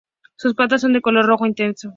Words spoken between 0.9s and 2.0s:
de color rojo intenso.